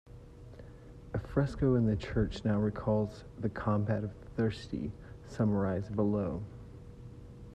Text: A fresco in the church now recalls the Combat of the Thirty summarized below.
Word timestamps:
A 1.13 1.19
fresco 1.19 1.75
in 1.75 1.85
the 1.85 1.95
church 1.95 2.43
now 2.43 2.57
recalls 2.57 3.23
the 3.37 3.49
Combat 3.51 4.03
of 4.03 4.17
the 4.19 4.25
Thirty 4.29 4.91
summarized 5.27 5.95
below. 5.95 6.43